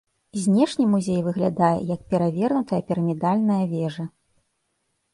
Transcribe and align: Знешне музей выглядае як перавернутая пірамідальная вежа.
Знешне 0.45 0.85
музей 0.93 1.19
выглядае 1.27 1.77
як 1.93 2.01
перавернутая 2.15 2.81
пірамідальная 2.91 3.63
вежа. 3.79 4.03